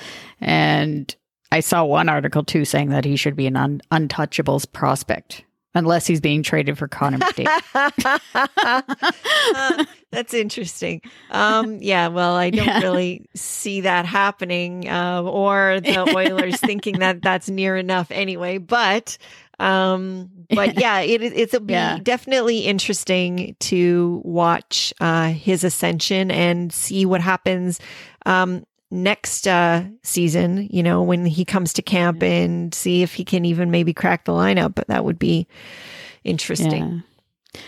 [0.41, 1.15] and
[1.53, 6.05] I saw one article too saying that he should be an un- untouchables prospect unless
[6.07, 8.17] he's being traded for Connor McDavid.
[10.13, 11.01] That's interesting.
[11.31, 12.81] Um, yeah, well, I don't Yeah.
[12.81, 18.59] really see that happening, uh, or the Oilers thinking that that's near enough anyway.
[18.59, 19.17] But,
[19.61, 21.99] um, but yeah, it, it'll be Yeah.
[22.03, 27.79] definitely interesting to watch uh, his ascension and see what happens.
[28.27, 33.25] Um, next uh season you know when he comes to camp and see if he
[33.25, 35.47] can even maybe crack the lineup but that would be
[36.25, 37.05] interesting
[37.55, 37.61] Yeah.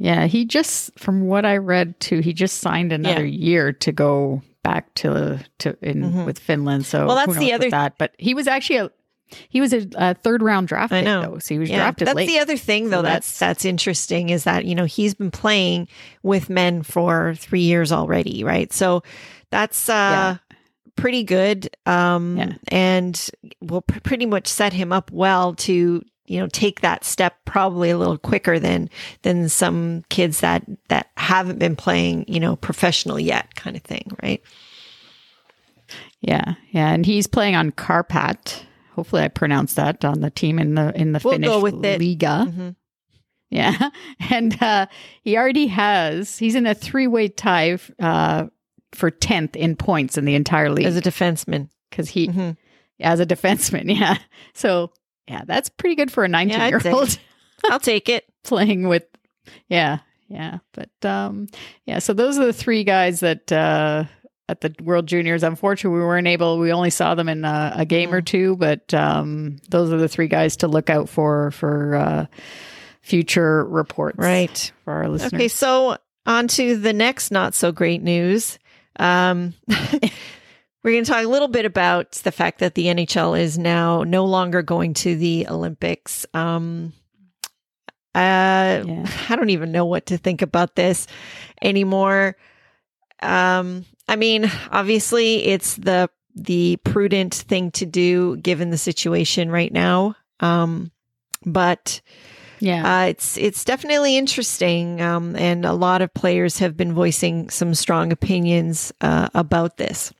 [0.00, 4.42] Yeah, he just from what I read too, he just signed another year to go
[4.62, 6.24] back to to in Mhm.
[6.26, 6.86] with Finland.
[6.86, 7.98] So Well, that's the other- that.
[7.98, 8.90] But he was actually a
[9.48, 11.22] he was a, a third round draft I pick know.
[11.22, 12.26] though, so he was Yeah, drafted that's late.
[12.26, 12.98] the other thing, though.
[12.98, 15.88] So that's that's- that's interesting is that you know he's been playing
[16.22, 18.72] with men for three years already, right?
[18.72, 19.02] So
[19.50, 20.38] that's uh,
[20.96, 22.52] pretty good, um, Yeah.
[22.68, 27.36] and will pr- pretty much set him up well to you know take that step
[27.46, 28.90] probably a little quicker than
[29.22, 34.10] than some kids that that haven't been playing you know professional yet, kind of thing,
[34.22, 34.42] right?
[36.20, 38.62] yeah, yeah, and he's playing on Kärpät.
[38.98, 41.84] Hopefully, I pronounced that on the team in the in the We'll Finnish go with
[41.84, 42.00] it.
[42.00, 42.52] Liiga.
[42.52, 42.74] Mhm.
[43.48, 43.90] Yeah,
[44.30, 44.86] and uh,
[45.22, 46.36] he already has.
[46.36, 48.46] He's in a three way tie uh,
[48.90, 52.56] for tenth in points in the entire league As a defenseman, because he Mhm.
[52.98, 53.84] as a defenseman.
[53.96, 54.18] Yeah.
[54.52, 54.90] So
[55.28, 56.90] yeah, that's pretty good for a 19 I'd year say.
[56.90, 57.16] old
[57.70, 58.24] I'll take it.
[58.42, 59.04] playing with.
[59.68, 59.98] Yeah.
[60.28, 60.58] Yeah.
[60.72, 61.46] But um,
[61.86, 62.00] yeah.
[62.00, 64.04] So those are the three guys that uh,
[64.48, 65.42] at the World Juniors.
[65.42, 66.58] Unfortunately, we weren't able.
[66.58, 68.56] We only saw them in a, a game or two.
[68.56, 72.26] But um, those are the three guys to look out for for uh,
[73.02, 74.18] future reports.
[74.18, 74.72] Right.
[74.84, 75.34] For our listeners.
[75.34, 78.58] Okay, so on to the next not so great news.
[78.98, 83.58] Um, we're going to talk a little bit about the fact that the NHL is
[83.58, 86.26] now no longer going to the Olympics.
[86.34, 86.92] Um,
[88.14, 89.06] uh, Yeah.
[89.28, 91.06] I don't even know what to think about this
[91.62, 92.36] anymore.
[93.22, 99.72] Um, I mean, obviously, it's the the prudent thing to do given the situation right
[99.72, 100.14] now.
[100.40, 100.92] Um,
[101.44, 102.00] but
[102.60, 103.02] Yeah.
[103.02, 107.74] uh, it's it's definitely interesting, um, and a lot of players have been voicing some
[107.74, 110.12] strong opinions uh, about this.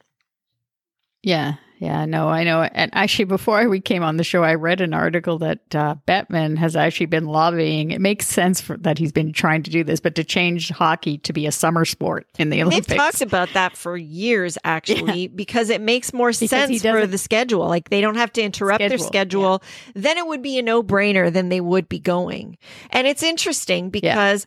[1.22, 2.62] Yeah, yeah, no, I know.
[2.62, 6.56] And actually, before we came on the show, I read an article that uh, Bettman
[6.58, 7.92] has actually been lobbying.
[7.92, 11.18] It makes sense for, that he's been trying to do this, but to change hockey
[11.18, 12.88] to be a summer sport in the Olympics.
[12.88, 17.18] They've talked about that for years, actually, because it makes more he sense for the
[17.18, 17.68] schedule.
[17.68, 19.62] Like they don't have to interrupt their Schedule, schedule.
[19.94, 21.32] Then it would be a no brainer.
[21.32, 22.58] Then they would be going.
[22.90, 24.46] And it's interesting because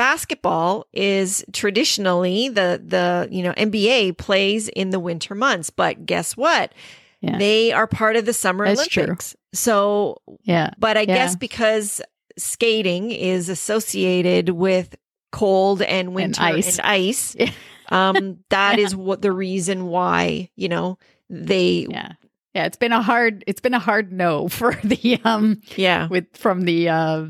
[0.00, 6.36] basketball is traditionally the the you know NBA plays in the winter months, but guess
[6.38, 6.72] what?
[7.20, 7.36] Yeah.
[7.36, 9.02] They are part of the Summer That's true.
[9.02, 9.36] Olympics.
[9.52, 11.14] So yeah, but I Yeah.
[11.16, 12.00] guess because
[12.38, 14.96] skating is associated with
[15.32, 16.78] cold and winter and ice.
[16.82, 17.50] ice, Yeah.
[17.90, 20.96] um, that is what the reason why you know
[21.28, 22.12] they yeah,
[22.54, 22.64] yeah.
[22.64, 23.44] It's been a hard.
[23.46, 27.26] It's been a hard no for the um yeah with from the uh,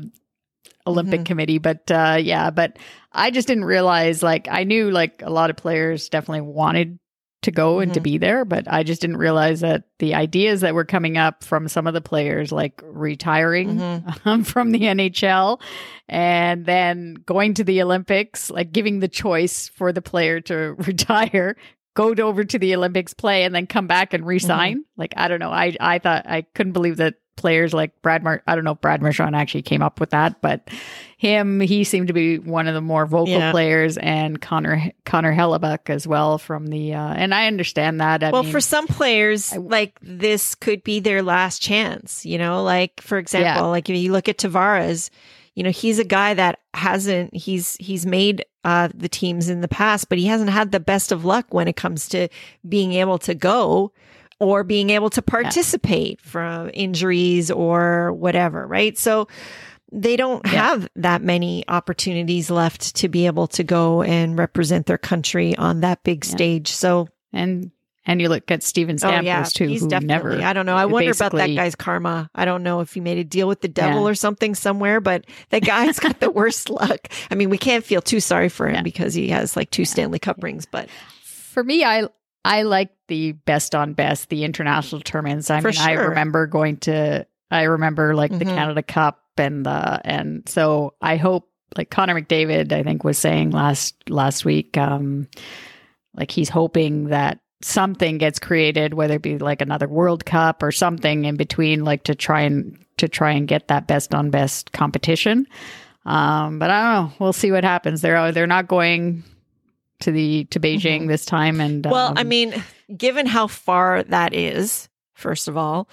[0.87, 1.25] Olympic Mhm.
[1.25, 2.77] committee, but uh, yeah, but
[3.11, 4.21] I just didn't realize.
[4.23, 6.97] Like, I knew like a lot of players definitely wanted
[7.43, 8.03] to go and to Mhm.
[8.03, 11.67] be there, but I just didn't realize that the ideas that were coming up from
[11.67, 14.19] some of the players, like retiring Mhm.
[14.27, 15.59] um, from the NHL
[16.07, 21.55] and then going to the Olympics, like giving the choice for the player to retire.
[21.95, 24.83] Go to- over to the Olympics, play, and then come back and resign.
[24.95, 25.51] Like I don't know.
[25.51, 28.81] I I thought I couldn't believe that players like Brad Mar- I don't know if
[28.81, 30.69] Brad Marchand actually came up with that, but
[31.17, 33.51] him he seemed to be one of the more vocal Yeah.
[33.51, 38.23] players and Connor Connor Hellebuyck as well from the uh and I understand that.
[38.23, 42.25] I well, mean, for some players, I- like this could be their last chance.
[42.25, 43.67] You know, like for example, Yeah.
[43.69, 45.09] like if you look at Tavares,
[45.55, 49.67] you know, he's a guy that hasn't he's he's made uh, the teams in the
[49.67, 52.27] past, but he hasn't had the best of luck when it comes to
[52.69, 53.91] being able to go
[54.41, 58.65] or being able to participate from injuries or whatever.
[58.67, 59.27] Right, so.
[59.93, 60.51] They don't Yeah.
[60.69, 65.81] have that many opportunities left to be able to go and represent their country on
[65.81, 66.31] that big Yeah.
[66.31, 66.69] stage.
[66.69, 67.71] So and
[68.05, 70.37] and you look at Steven Oh Stamkos yeah, too, he's who definitely.
[70.37, 70.77] never I don't know.
[70.77, 72.29] I wonder about that guy's karma.
[72.33, 74.07] I don't know if he made a deal with the devil Yeah.
[74.11, 77.09] or something somewhere, but that guy's got the worst luck.
[77.29, 78.81] I mean, we can't feel too sorry for him Yeah.
[78.83, 80.65] because he has like two Stanley Cup rings.
[80.65, 80.87] But
[81.51, 82.07] for me, I
[82.43, 85.49] I like the best on best, the international tournaments.
[85.49, 88.55] I For mean, I remember going to, I remember like the Mhm.
[88.55, 93.51] Canada Cup and the and so I hope like Connor McDavid, I think was saying
[93.51, 95.27] last last week, um,
[96.15, 100.71] like he's hoping that something gets created, whether it be like another World Cup or
[100.71, 104.71] something in between, like to try and to try and get that best on best
[104.73, 105.45] competition.
[106.05, 107.13] Um, but I don't know.
[107.19, 108.01] We'll see what happens.
[108.01, 109.23] They're they're not going
[110.01, 111.07] to the to Beijing Mhm.
[111.07, 112.63] this time, and well, I um, mean,
[112.95, 115.87] given how far that is, first of all,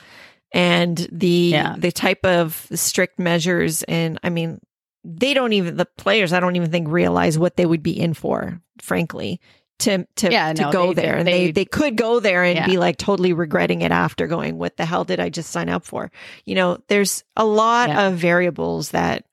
[0.53, 1.75] and the Yeah.
[1.79, 4.61] the type of strict measures, and I mean,
[5.05, 6.33] they don't even the players.
[6.33, 9.41] I don't even think realize what they would be in for, frankly.
[9.81, 12.43] To to, Yeah, to no, go they- there, they- and they they- could go there
[12.43, 12.67] and Yeah.
[12.67, 14.59] be like totally regretting it after going.
[14.59, 16.11] What the hell did I just sign up for?
[16.45, 19.25] You know, there's a lot of variables that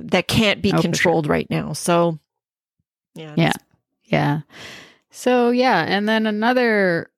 [0.00, 0.82] that can't be Oh, for sure.
[0.82, 1.74] controlled right now.
[1.74, 2.18] So,
[3.14, 3.52] yeah, Yeah.
[4.10, 4.40] Yeah.
[5.10, 7.10] So yeah, and then another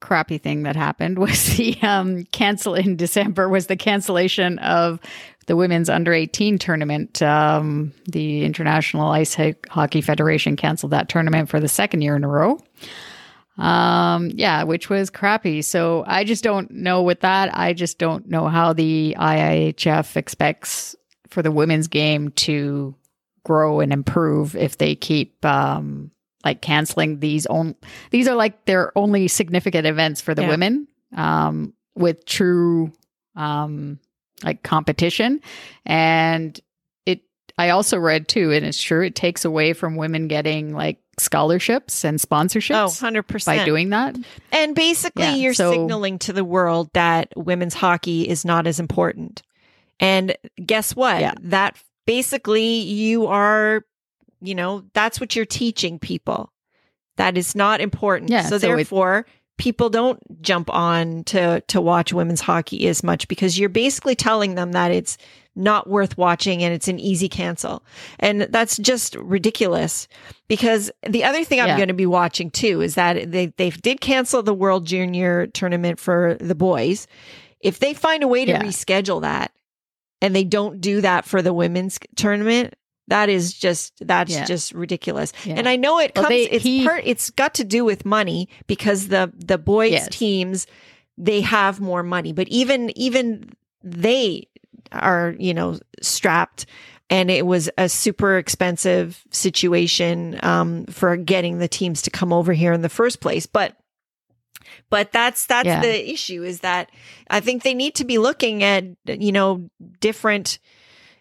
[0.00, 4.98] crappy thing that happened was the um cancel in December was the cancellation of
[5.46, 7.22] the women's under 18 tournament.
[7.22, 9.36] Um the International Ice
[9.68, 12.58] Hockey Federation canceled that tournament for the second year in a row.
[13.58, 15.60] Um yeah, which was crappy.
[15.62, 17.56] So I just don't know with that.
[17.56, 20.96] I just don't know how the IIHF expects
[21.28, 22.94] for the women's game to
[23.44, 26.10] grow and improve if they keep um
[26.44, 27.74] like canceling these on
[28.10, 30.48] these are like their only significant events for the Yeah.
[30.48, 32.92] women um with true
[33.36, 33.98] um
[34.44, 35.40] like competition
[35.86, 36.58] and
[37.06, 37.20] it
[37.58, 42.04] i also read too and it's true it takes away from women getting like scholarships
[42.04, 43.44] and Oh, sponsorships 100%.
[43.44, 44.16] by doing that
[44.52, 48.80] And basically, Yeah, you're so- signaling to the world that women's hockey is not as
[48.80, 49.42] important.
[49.98, 51.20] And guess what?
[51.20, 51.34] Yeah.
[51.42, 53.84] That basically you are,
[54.40, 56.52] you know, that's what you're teaching people.
[57.16, 58.30] That is not important.
[58.30, 59.26] Yeah, So, so it- therefore,
[59.58, 64.54] people don't jump on to to watch women's hockey as much because you're basically telling
[64.54, 65.18] them that it's
[65.54, 67.82] not worth watching and it's an easy cancel.
[68.20, 70.08] And that's just ridiculous
[70.48, 74.00] because the other thing I'm going to be watching too is that they they did
[74.00, 77.06] cancel the World Junior tournament for the boys.
[77.60, 78.62] If they find a way to Yeah.
[78.62, 79.52] reschedule that
[80.22, 82.72] and they don't do that for the women's tournament,
[83.10, 84.44] that is just that's Yeah.
[84.46, 85.32] just ridiculous.
[85.44, 85.54] Yeah.
[85.58, 88.04] And I know it Well, comes they- it's he- part it's got to do with
[88.06, 90.08] money because the the boys Yes.
[90.10, 90.66] teams
[91.18, 93.50] they have more money, but even even
[93.84, 94.48] they
[94.92, 96.66] are, you know, strapped
[97.10, 102.52] and it was a super expensive situation um, for getting the teams to come over
[102.52, 103.46] here in the first place.
[103.46, 103.76] But
[104.88, 105.80] but that's that's Yeah.
[105.80, 106.90] the issue is that
[107.28, 109.68] I think they need to be looking at you know
[110.00, 110.58] different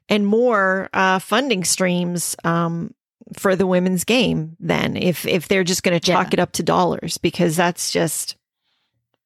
[0.09, 2.93] and more uh, funding streams um,
[3.37, 4.57] for the women's game.
[4.59, 6.33] Then if if they're just going to chalk Yeah.
[6.33, 8.35] it up to dollars because that's just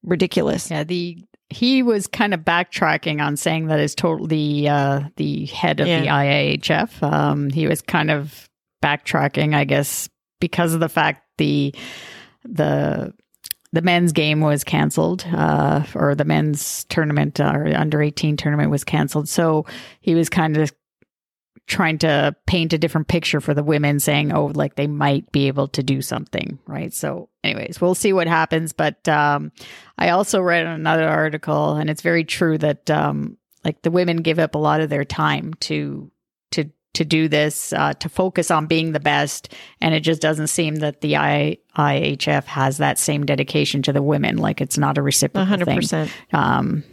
[0.04, 0.70] ridiculous.
[0.70, 4.28] Yeah, the he was kind of backtracking on saying that is totally
[4.64, 7.02] the uh, the head of the IIHF.
[7.04, 8.50] Um, he was kind of
[8.84, 10.10] backtracking, I guess,
[10.40, 11.74] because of the fact the
[12.44, 13.14] the
[13.74, 18.70] the men's game was canceled, uh, or the men's tournament uh, or under eighteen tournament
[18.72, 19.28] was canceled.
[19.28, 19.66] So
[20.00, 20.72] he was kind of
[21.66, 25.48] trying to paint a different picture for the women saying oh like they might be
[25.48, 29.50] able to do something right so anyways we'll see what happens but um
[29.98, 34.40] i also read another article and it's very true that um like the women give
[34.40, 36.12] up a lot of their time to
[36.52, 40.48] to to do this uh, to focus on being the best and it just doesn't
[40.48, 44.98] seem that the I, IHF has that same dedication to the women like it's not
[44.98, 46.12] a reciprocal hundred thing percent.
[46.34, 46.84] um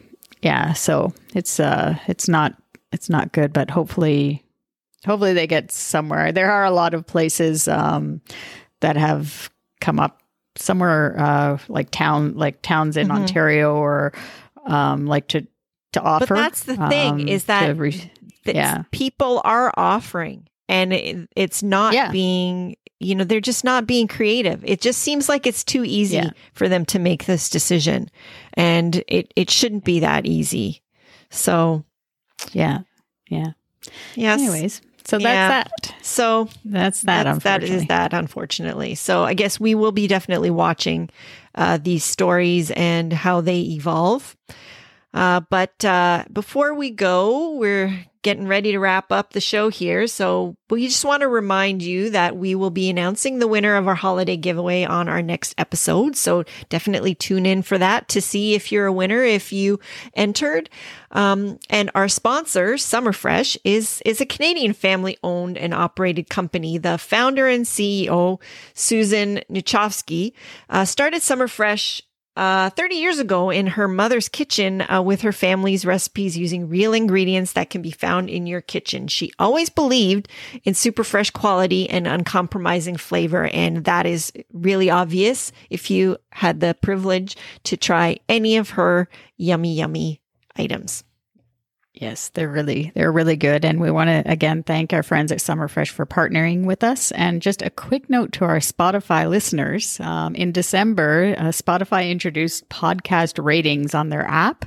[0.43, 2.55] yeah so it's uh it's not
[2.93, 4.43] it's not good but hopefully
[5.07, 8.21] hopefully they get somewhere there are a lot of places um
[8.81, 9.51] that have
[9.83, 10.23] come up
[10.57, 13.17] somewhere uh like town like towns in Mhm.
[13.17, 14.13] ontario or
[14.67, 15.47] um like to
[15.93, 18.13] to offer But that's the thing, um, is that to re-
[18.45, 18.83] that Yeah.
[18.91, 22.11] people are offering and it, it's not Yeah.
[22.11, 24.63] being you know they're just not being creative.
[24.63, 26.31] It just seems like it's too easy Yeah.
[26.53, 28.11] for them to make this decision
[28.55, 30.83] and it it shouldn't be that easy.
[31.31, 31.85] So
[32.53, 32.81] yeah.
[33.31, 33.53] Yeah.
[34.15, 34.41] yes.
[34.41, 35.49] Anyways so Yeah.
[35.49, 35.95] that's that.
[36.03, 37.87] So that's that that's, that unfortunately.
[37.87, 38.95] that unfortunately.
[38.97, 41.09] So i guess we will be definitely watching
[41.55, 44.37] uh, these stories and how they evolve
[45.15, 50.07] uh, but uh, before we go we're getting ready to wrap up the show here
[50.07, 53.89] so we just want to remind you that we will be announcing the winner of
[53.89, 58.55] our holiday giveaway on our next episode so definitely tune in for that to see
[58.55, 59.81] if you're a winner if you
[60.15, 60.69] entered
[61.13, 66.79] um, and our sponsor, Summerfresh, is is a Canadian family owned and operated company.
[66.79, 68.41] The founder and CEO,
[68.75, 70.33] Susan Niczowski,
[70.69, 72.03] uh, started Summerfresh.
[72.37, 76.95] Uh, 30 years ago in her mother's kitchen uh, with her family's recipes using real
[76.95, 79.09] ingredients that can be found in your kitchen.
[79.09, 80.29] She always believed
[80.63, 83.49] in super fresh quality and uncompromising flavor.
[83.53, 89.09] And that is really obvious if you had the privilege to try any of her
[89.37, 90.21] yummy, yummy
[90.57, 91.03] items.
[92.01, 95.39] Yes, they're really they're really good, and we want to again thank our friends at
[95.39, 97.13] Summerfresh for partnering with us.
[97.13, 102.67] And just a quick note to our Spotify listeners: um, in December, uh, Spotify introduced
[102.71, 104.65] podcast ratings on their app.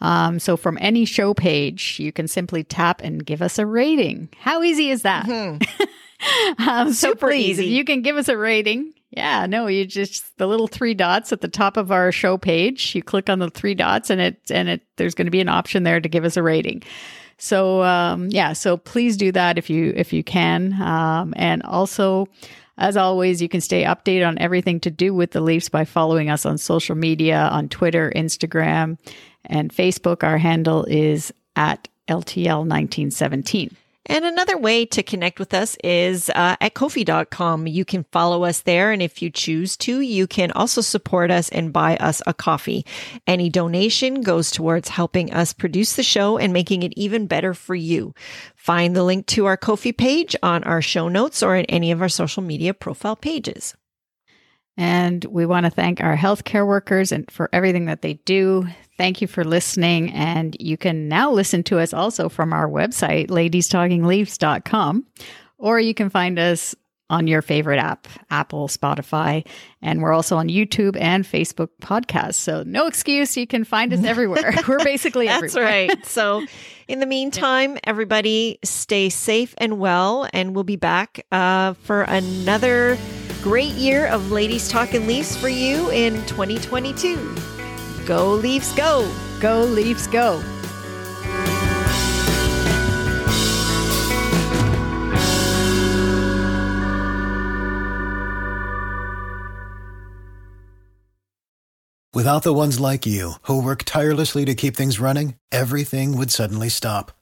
[0.00, 4.30] Um, so from any show page, you can simply tap and give us a rating.
[4.38, 5.26] How easy is that?
[6.58, 7.74] um, so Super please, if easy.
[7.74, 8.92] you can give us a rating.
[9.10, 12.94] Yeah, no, you just the little three dots at the top of our show page.
[12.94, 15.48] You click on the three dots, and it and it there's going to be an
[15.48, 16.82] option there to give us a rating.
[17.38, 22.28] So um, yeah, so please do that if you if you can, um, and also.
[22.78, 26.30] As always, you can stay updated on everything to do with the Leafs by following
[26.30, 28.96] us on social media on Twitter, Instagram,
[29.44, 30.24] and Facebook.
[30.24, 33.74] Our handle is at LTL1917.
[34.10, 37.68] And another way to connect with us is uh, at Ko-fi.com.
[37.68, 38.90] You can follow us there.
[38.90, 42.84] And if you choose to, you can also support us and buy us a coffee.
[43.28, 47.76] Any donation goes towards helping us produce the show and making it even better for
[47.76, 48.12] you.
[48.56, 52.02] Find the link to our Ko-fi page on our show notes or in any of
[52.02, 53.76] our social media profile pages.
[54.80, 58.66] And we want to thank our healthcare workers and for everything that they do.
[58.96, 60.10] Thank you for listening.
[60.12, 65.06] And you can now listen to us also from our website, ladiestalkingleafs.com,
[65.58, 66.74] or you can find us
[67.10, 69.46] on your favorite app, Apple, Spotify,
[69.82, 72.36] and we're also on YouTube and Facebook podcasts.
[72.36, 74.54] So no excuse, you can find us everywhere.
[74.68, 75.88] we're basically That's everywhere.
[75.88, 76.06] right.
[76.06, 76.46] So,
[76.88, 82.96] in the meantime, everybody stay safe and well, and we'll be back uh, for another
[83.42, 87.34] great year of Ladies Talking Leafs for you in 2022.
[88.06, 89.10] Go Leafs, go!
[89.40, 90.42] Go, Leafs, go.
[102.12, 106.68] Without the ones like you, who work tirelessly to keep things running, everything would suddenly
[106.68, 107.12] stop.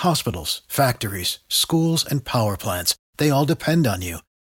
[0.00, 4.18] Hospitals, factories, schools, and power plants, they all depend on you.